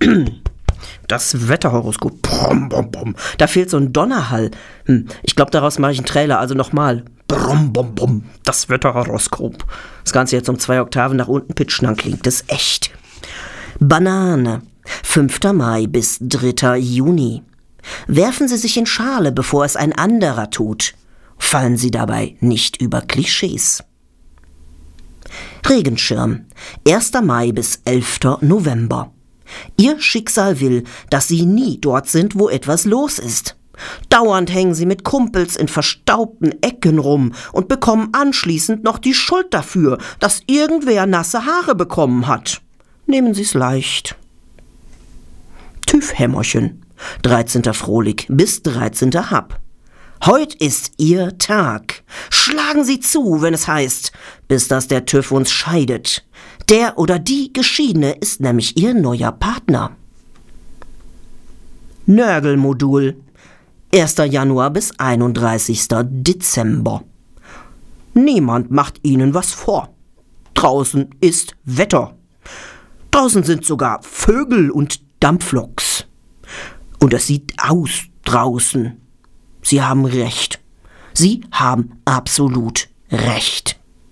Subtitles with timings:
[1.08, 2.22] Das Wetterhoroskop.
[2.22, 3.16] Brum, brum, brum.
[3.38, 4.50] Da fehlt so ein Donnerhall.
[4.86, 7.04] Hm, ich glaube, daraus mache ich einen Trailer, also nochmal.
[7.26, 8.24] Brum, bum, bum.
[8.44, 9.64] Das Wetterhoroskop.
[10.04, 12.92] Das Ganze jetzt um zwei Oktaven nach unten pitchen, dann klingt es echt.
[13.80, 14.62] Banane.
[15.02, 15.40] 5.
[15.52, 16.78] Mai bis 3.
[16.78, 17.42] Juni.
[18.06, 20.94] Werfen Sie sich in Schale, bevor es ein anderer tut.
[21.38, 23.82] Fallen Sie dabei nicht über Klischees.
[25.68, 26.46] Regenschirm.
[26.86, 27.12] 1.
[27.22, 28.20] Mai bis 11.
[28.42, 29.12] November.
[29.76, 33.56] Ihr Schicksal will, dass Sie nie dort sind, wo etwas los ist.
[34.08, 39.52] Dauernd hängen Sie mit Kumpels in verstaubten Ecken rum und bekommen anschließend noch die Schuld
[39.54, 42.60] dafür, dass irgendwer nasse Haare bekommen hat.
[43.06, 44.16] Nehmen Sie's leicht.
[45.86, 46.82] TÜV-Hämmerchen.
[47.22, 47.64] 13.
[47.74, 49.30] Frohlig bis 13.
[49.30, 49.59] Hab.
[50.26, 52.02] Heut ist Ihr Tag.
[52.28, 54.12] Schlagen Sie zu, wenn es heißt,
[54.48, 56.26] bis dass der TÜV uns scheidet.
[56.68, 59.96] Der oder die Geschiedene ist nämlich Ihr neuer Partner.
[62.04, 63.16] Nörgelmodul.
[63.94, 64.16] 1.
[64.28, 65.88] Januar bis 31.
[66.02, 67.02] Dezember.
[68.12, 69.94] Niemand macht Ihnen was vor.
[70.52, 72.14] Draußen ist Wetter.
[73.10, 76.04] Draußen sind sogar Vögel und Dampfloks.
[76.98, 79.00] Und es sieht aus draußen.
[79.62, 80.60] Sie haben recht.
[81.14, 83.79] Sie haben absolut recht.